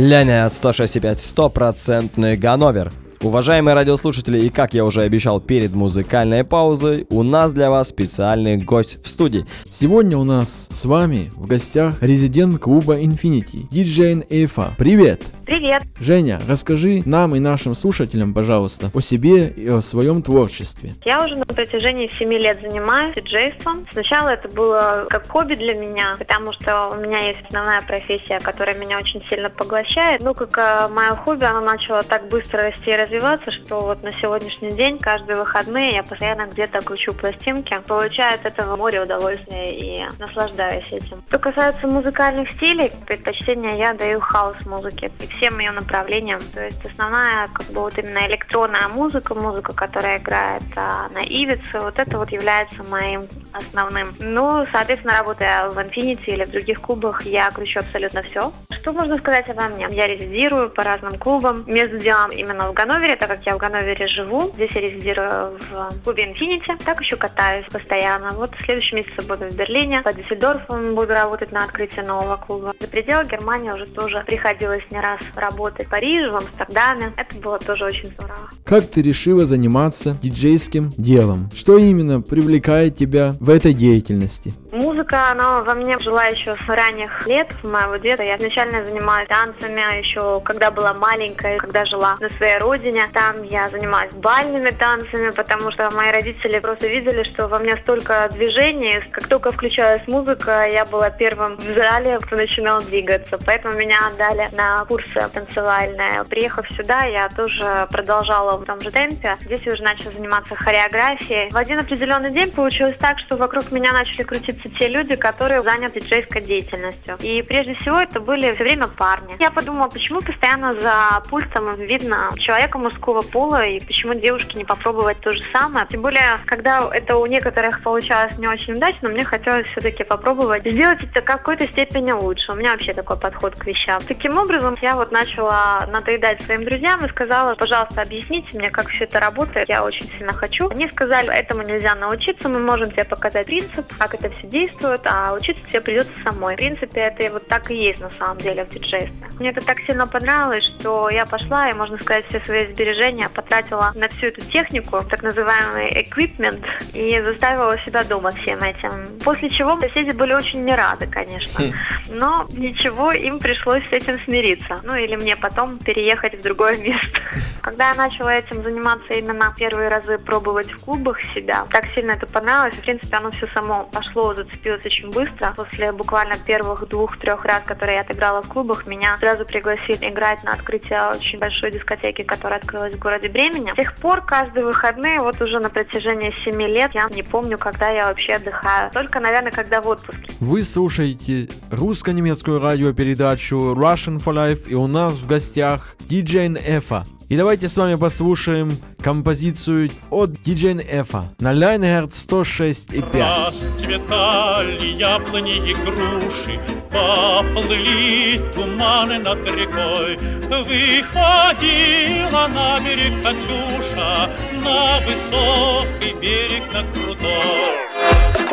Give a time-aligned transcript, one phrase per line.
[0.00, 2.90] Лянят 106,5 стопроцентный Ганновер.
[3.22, 8.56] Уважаемые радиослушатели, и как я уже обещал перед музыкальной паузой, у нас для вас специальный
[8.56, 9.44] гость в студии.
[9.68, 14.74] Сегодня у нас с вами в гостях резидент клуба Infinity, диджей Эйфа.
[14.78, 15.22] Привет!
[15.44, 15.82] Привет!
[15.98, 20.94] Женя, расскажи нам и нашим слушателям, пожалуйста, о себе и о своем творчестве.
[21.04, 23.86] Я уже на протяжении 7 лет занимаюсь диджейством.
[23.92, 28.78] Сначала это было как хобби для меня, потому что у меня есть основная профессия, которая
[28.78, 30.22] меня очень сильно поглощает.
[30.22, 34.12] Ну, как э, мое хобби, оно начало так быстро расти и развиваться, что вот на
[34.20, 40.04] сегодняшний день, каждые выходные я постоянно где-то кручу пластинки, получаю от этого море удовольствия и
[40.18, 41.22] наслаждаюсь этим.
[41.28, 45.10] Что касается музыкальных стилей, предпочтение я даю хаус-музыке.
[45.20, 46.40] И всем ее направлениям.
[46.54, 51.80] То есть основная как бы вот именно электронная музыка, музыка, которая играет а, на Ибице,
[51.80, 54.14] вот это вот является моим основным.
[54.20, 58.52] Ну, соответственно, работая в Infinity или в других клубах, я кручу абсолютно все.
[58.80, 59.86] Что можно сказать обо мне?
[59.90, 61.64] Я резидирую по разным клубам.
[61.66, 64.50] Между делом именно в Ганновере, так как я в Ганновере живу.
[64.54, 66.82] Здесь я резидирую в клубе Infinity.
[66.84, 68.30] Так еще катаюсь постоянно.
[68.32, 70.02] Вот в следующем месяце буду в Берлине.
[70.02, 72.72] По Дюссельдорфу буду работать на открытии нового клуба.
[72.78, 77.14] За пределы Германии уже тоже приходилось не раз работать в Париже, в Амстердаме.
[77.16, 78.50] Это было тоже очень здорово.
[78.64, 81.48] Как ты решила заниматься диджейским делом?
[81.54, 84.52] Что именно привлекает тебя в этой деятельности?
[84.72, 88.22] Музыка, она во мне жила еще с ранних лет моего детства.
[88.22, 92.89] Я изначально занималась танцами еще, когда была маленькая, когда жила на своей родине.
[93.12, 98.28] Там я занималась бальными танцами, потому что мои родители просто видели, что во мне столько
[98.32, 99.00] движений.
[99.12, 103.38] Как только включалась музыка, я была первым в зале, кто начинал двигаться.
[103.46, 106.24] Поэтому меня отдали на курсы танцевальные.
[106.28, 109.36] Приехав сюда, я тоже продолжала в том же темпе.
[109.40, 111.50] Здесь я уже начала заниматься хореографией.
[111.50, 116.00] В один определенный день получилось так, что вокруг меня начали крутиться те люди, которые заняты
[116.00, 117.16] диджейской деятельностью.
[117.20, 119.36] И прежде всего это были все время парни.
[119.38, 125.20] Я подумала, почему постоянно за пультом видно человека мужского пола, и почему девушке не попробовать
[125.20, 125.86] то же самое.
[125.88, 131.02] Тем более, когда это у некоторых получалось не очень удачно, мне хотелось все-таки попробовать сделать
[131.02, 132.52] это в какой-то степени лучше.
[132.52, 134.00] У меня вообще такой подход к вещам.
[134.06, 139.04] Таким образом, я вот начала надоедать своим друзьям и сказала, пожалуйста, объясните мне, как все
[139.04, 139.68] это работает.
[139.68, 140.68] Я очень сильно хочу.
[140.70, 145.34] Они сказали, этому нельзя научиться, мы можем тебе показать принцип, как это все действует, а
[145.34, 146.54] учиться тебе придется самой.
[146.54, 149.28] В принципе, это вот так и есть на самом деле в диджействе.
[149.38, 153.92] Мне это так сильно понравилось, что я пошла и, можно сказать, все свои сбережения потратила
[153.94, 159.18] на всю эту технику, так называемый equipment, и заставила себя дома всем этим.
[159.24, 161.64] После чего соседи были очень не рады, конечно.
[161.64, 161.72] Хм.
[162.10, 164.80] Но ничего, им пришлось с этим смириться.
[164.82, 167.20] Ну или мне потом переехать в другое место.
[167.62, 172.26] Когда я начала этим заниматься именно первые разы пробовать в клубах себя, так сильно это
[172.26, 172.74] понравилось.
[172.74, 175.52] В принципе, оно все само пошло зацепилась очень быстро.
[175.56, 180.52] После буквально первых двух-трех раз, которые я отыграла в клубах, меня сразу пригласили играть на
[180.52, 183.72] открытие очень большой дискотеки, которая открылась в городе Бремени.
[183.72, 187.90] С тех пор каждые выходные, вот уже на протяжении семи лет, я не помню, когда
[187.90, 188.90] я вообще отдыхаю.
[188.92, 190.32] Только, наверное, когда в отпуске.
[190.40, 197.04] Вы слушаете русско-немецкую радиопередачу Russian for Life, и у нас в гостях диджей Eva.
[197.30, 203.46] И давайте с вами послушаем композицию от DJ Eva на Leinehertz 106,5.
[203.46, 206.58] Расцветали яблони и груши,
[206.90, 210.16] поплыли туманы над рекой.
[210.48, 214.28] Выходила на берег Катюша,
[214.64, 218.49] на высокий берег, на крутой.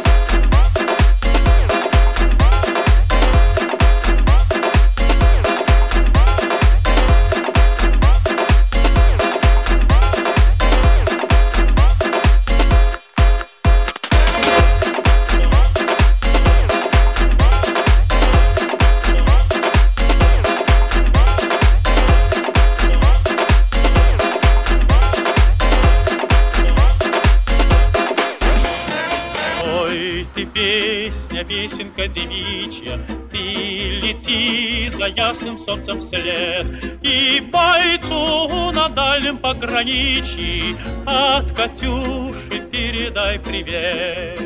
[31.97, 32.99] Песенка девичья,
[33.31, 33.37] Ты
[34.01, 36.67] лети за ясным солнцем вслед,
[37.03, 44.37] И бойцу на дальнем пограничье От Катюши передай привет.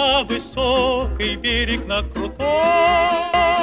[0.00, 3.59] На высокий берег, на крутой.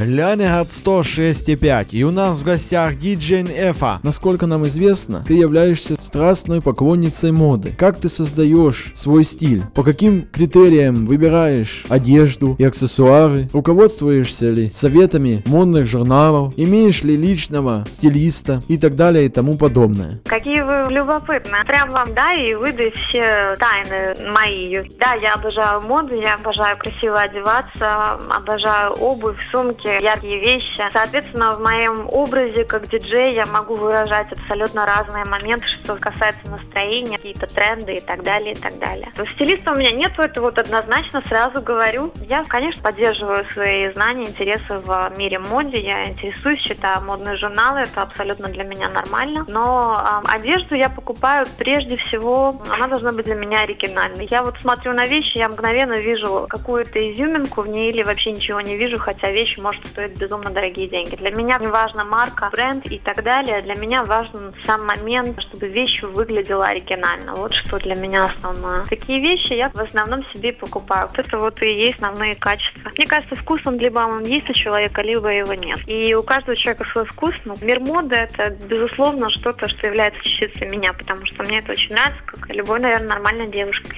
[0.00, 1.88] Лянегат 106,5.
[1.90, 4.00] И у нас в гостях диджей Эфа.
[4.02, 7.74] Насколько нам известно, ты являешься страстной поклонницей моды.
[7.76, 9.62] Как ты создаешь свой стиль?
[9.74, 13.48] По каким критериям выбираешь одежду и аксессуары?
[13.52, 16.54] Руководствуешься ли советами модных журналов?
[16.56, 20.20] Имеешь ли личного стилиста и так далее и тому подобное?
[20.24, 21.64] Какие вы любопытные.
[21.64, 24.76] Прям вам, да, и выдаю все тайны мои.
[24.98, 30.88] Да, я обожаю моду, я обожаю красиво одеваться, обожаю обувь, сумки, яркие вещи.
[30.92, 37.16] Соответственно, в моем образе как диджей я могу выражать абсолютно разные моменты, что касается настроения,
[37.16, 39.08] какие-то тренды и так далее, и так далее.
[39.34, 42.12] Стилиста у меня нет, это вот однозначно сразу говорю.
[42.28, 48.02] Я, конечно, поддерживаю свои знания, интересы в мире моды, я интересуюсь, читаю модные журналы, это
[48.02, 49.44] абсолютно для меня нормально.
[49.48, 54.26] Но э, одежду я покупаю прежде всего, она должна быть для меня оригинальной.
[54.30, 58.60] Я вот смотрю на вещи, я мгновенно вижу какую-то изюминку в ней или вообще ничего
[58.60, 61.16] не вижу, хотя вещь может стоить безумно дорогие деньги.
[61.16, 63.62] Для меня не важна марка, бренд и так далее.
[63.62, 67.34] Для меня важен сам момент, чтобы вещь выглядела оригинально.
[67.34, 68.84] Вот что для меня основное.
[68.86, 71.08] Такие вещи я в основном себе покупаю.
[71.14, 72.90] Это вот и есть основные качества.
[72.96, 75.78] Мне кажется, вкус он либо он есть у человека, либо его нет.
[75.86, 77.34] И у каждого человека свой вкус.
[77.44, 81.92] Но мир моды это, безусловно, что-то, что является частицей меня, потому что мне это очень
[81.92, 83.92] нравится, как и любой, наверное, нормальной девушке.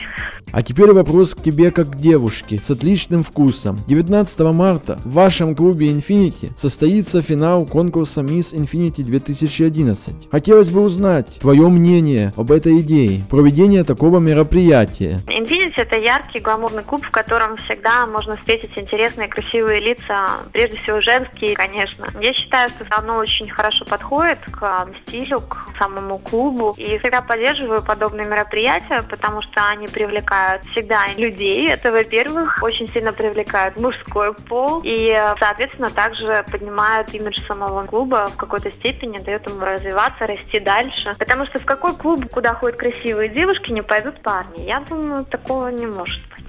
[0.52, 3.78] А теперь вопрос к тебе как к девушке с отличным вкусом.
[3.88, 10.28] 19 марта в вашем клубе Infinity состоится финал конкурса Miss Infinity 2011.
[10.30, 15.20] Хотелось бы узнать твое мнение об этой идее, проведения такого мероприятия.
[15.26, 21.00] Infinity это яркий гламурный клуб, в котором всегда можно встретить интересные, красивые лица, прежде всего
[21.00, 22.06] женские, конечно.
[22.20, 26.74] Я считаю, что оно очень хорошо подходит к стилю, к самому клубу.
[26.76, 31.68] И всегда поддерживаю подобные мероприятия, потому что они привлекают всегда людей.
[31.68, 34.80] Это, во-первых, очень сильно привлекают мужской пол.
[34.84, 35.08] И,
[35.38, 35.61] соответственно,
[35.94, 41.14] также поднимают имидж самого клуба в какой-то степени, дает ему развиваться, расти дальше.
[41.18, 44.62] Потому что в какой клуб, куда ходят красивые девушки, не пойдут парни?
[44.62, 46.41] Я думаю, такого не может быть.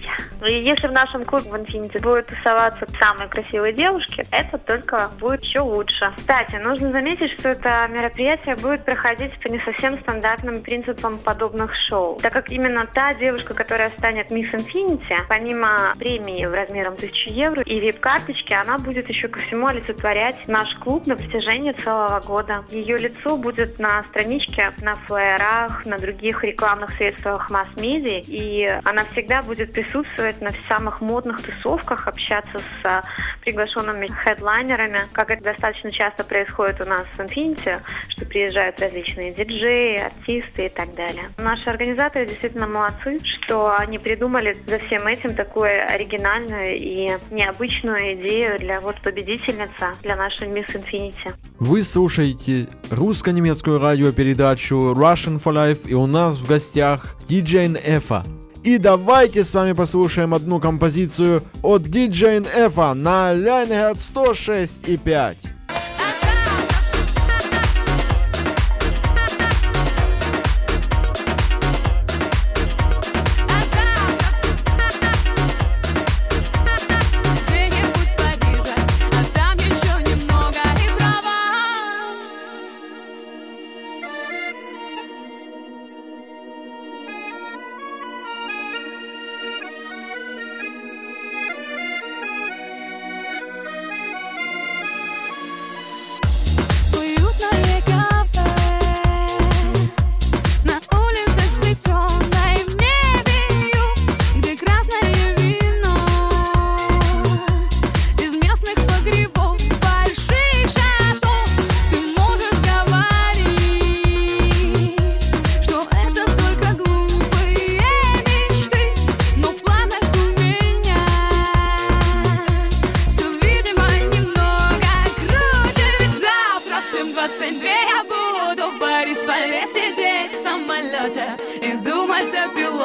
[0.46, 5.44] И если в нашем клубе в Infinity будут тусоваться самые красивые девушки, это только будет
[5.44, 6.12] еще лучше.
[6.18, 12.18] Кстати, нужно заметить, что это мероприятие будет проходить по не совсем стандартным принципам подобных шоу,
[12.22, 17.62] так как именно та девушка, которая станет Miss Infinity, помимо премии в размером 1000 евро
[17.64, 22.66] и вип-карточки, она будет еще ко всему олицетворять наш клуб на протяжении целого года.
[22.70, 29.42] Ее лицо будет на страничке, на флеерах, на других рекламных средствах масс-медиа, и она всегда
[29.42, 30.03] будет присутствовать
[30.42, 33.04] на самых модных тусовках, общаться с а,
[33.42, 40.02] приглашенными хедлайнерами, как это достаточно часто происходит у нас в Infinity, что приезжают различные диджеи,
[40.02, 41.30] артисты и так далее.
[41.38, 48.60] Наши организаторы действительно молодцы, что они придумали за всем этим такую оригинальную и необычную идею
[48.60, 51.34] для вот победительницы, для нашей Miss Infinity.
[51.60, 58.24] Вы слушаете русско-немецкую радиопередачу Russian for Life и у нас в гостях диджей Эфа.
[58.64, 65.38] И давайте с вами послушаем одну композицию от диджей Эфа на Ляйнегат 106 и 5.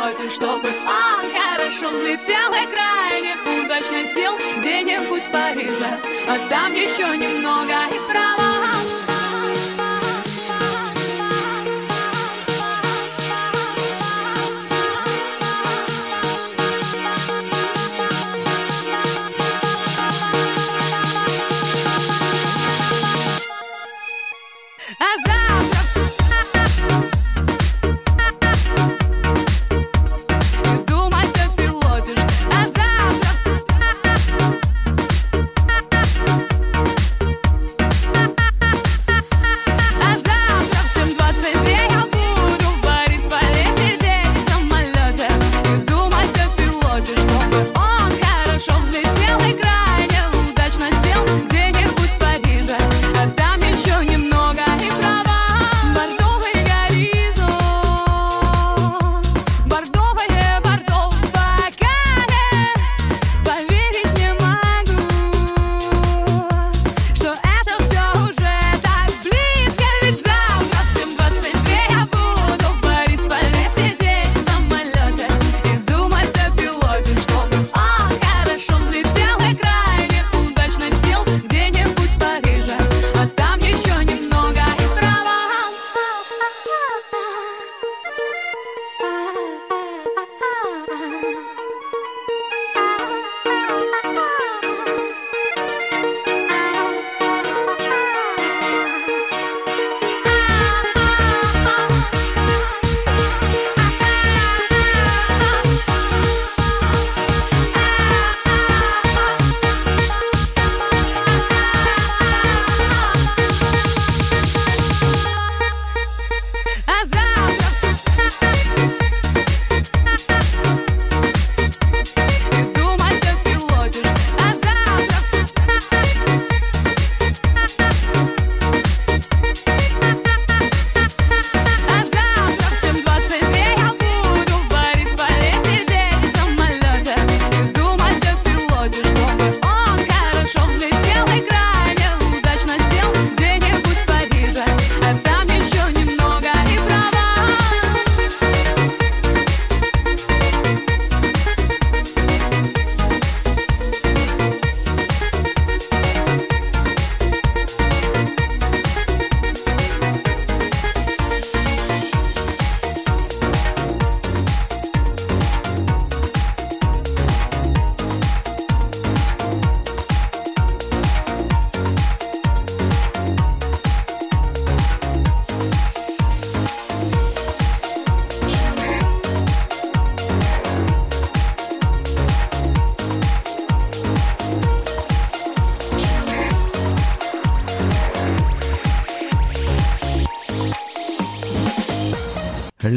[0.08, 5.98] полете, чтобы он хорошо взлетел и крайне удачно сел где-нибудь в Париже,
[6.28, 8.47] а там еще немного и право.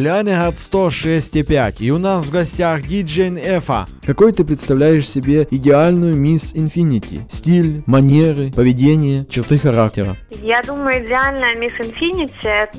[0.02, 1.76] Лянегат 106,5.
[1.80, 3.86] И у нас в гостях диджей Эфа.
[4.04, 7.22] Какой ты представляешь себе идеальную мисс Инфинити?
[7.30, 10.18] Стиль, манеры, поведение, черты характера.
[10.32, 12.32] Я думаю, идеальная мисс Инфинити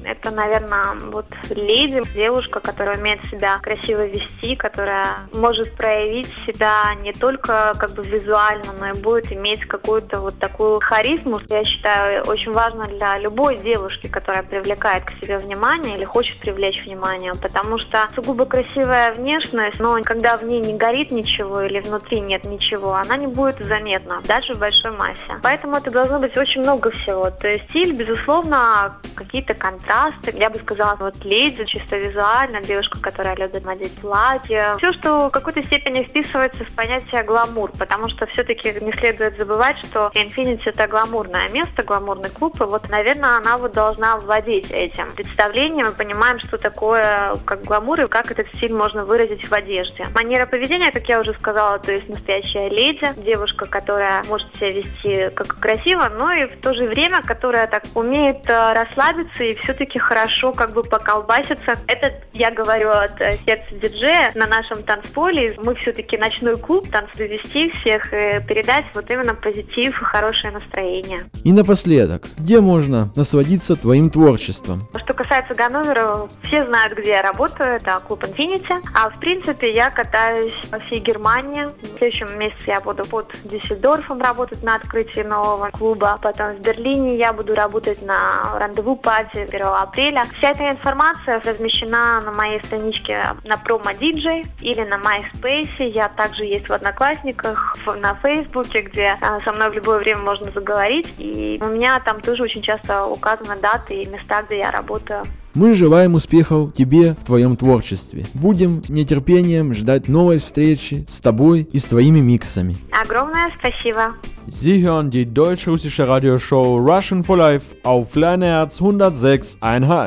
[0.05, 7.13] это, наверное, вот леди, девушка, которая умеет себя красиво вести, которая может проявить себя не
[7.13, 11.39] только как бы визуально, но и будет иметь какую-то вот такую харизму.
[11.49, 16.83] Я считаю, очень важно для любой девушки, которая привлекает к себе внимание или хочет привлечь
[16.85, 22.21] внимание, потому что сугубо красивая внешность, но когда в ней не горит ничего или внутри
[22.21, 25.21] нет ничего, она не будет заметна, даже в большой массе.
[25.43, 27.31] Поэтому это должно быть очень много всего.
[27.31, 30.33] То есть стиль, безусловно, какие-то контрасты.
[30.37, 34.75] Я бы сказала, вот леди, чисто визуально, девушка, которая любит надеть платье.
[34.79, 39.77] Все, что в какой-то степени вписывается в понятие гламур, потому что все-таки не следует забывать,
[39.85, 45.13] что Infinity это гламурное место, гламурный клуб, и вот, наверное, она вот должна владеть этим
[45.13, 45.87] представлением.
[45.87, 47.02] Мы понимаем, что такое
[47.45, 50.07] как гламур и как этот стиль можно выразить в одежде.
[50.15, 55.31] Манера поведения, как я уже сказала, то есть настоящая леди, девушка, которая может себя вести
[55.35, 59.99] как красиво, но и в то же время, которая так умеет э, расслабиться и все-таки
[59.99, 61.79] хорошо как бы поколбаситься.
[61.87, 65.57] Это я говорю от э, сердца диджея на нашем танцполе.
[65.65, 71.23] Мы все-таки ночной клуб, танц довести всех и передать вот именно позитив и хорошее настроение.
[71.45, 74.89] И напоследок, где можно насладиться твоим творчеством?
[74.97, 78.83] Что касается Ганновера, все знают знают, где я работаю, это клуб Infinity.
[78.95, 81.65] А в принципе я катаюсь по всей Германии.
[81.65, 86.19] В следующем месяце я буду под Дюссельдорфом работать на открытии нового клуба.
[86.23, 90.25] Потом в Берлине я буду работать на рандеву пати 1 апреля.
[90.37, 95.89] Вся эта информация размещена на моей страничке на промо DJ или на MySpace.
[95.89, 100.51] Я также есть в Одноклассниках, на Фейсбуке, где а, со мной в любое время можно
[100.51, 101.13] заговорить.
[101.19, 105.25] И у меня там тоже очень часто указаны даты и места, где я работаю.
[105.55, 108.25] Мы желаем успехов тебе в твоем творчестве.
[108.33, 112.77] Будем с нетерпением ждать новой встречи с тобой и с твоими миксами.
[112.91, 114.15] Огромное спасибо.
[114.49, 120.01] Sie hören die deutsch-russische Radioshow Russian for Life auf Flynerz 106,1.